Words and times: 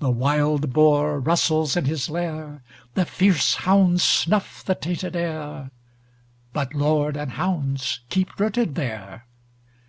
The 0.00 0.10
wild 0.10 0.72
boar 0.72 1.20
rustles 1.20 1.76
in 1.76 1.84
his 1.84 2.10
lair, 2.10 2.64
The 2.94 3.06
fierce 3.06 3.54
hounds 3.54 4.02
snuff 4.02 4.64
the 4.64 4.74
tainted 4.74 5.14
air, 5.14 5.70
But 6.52 6.74
lord 6.74 7.16
and 7.16 7.30
hounds 7.30 8.00
keep 8.10 8.40
rooted 8.40 8.74
there. 8.74 9.24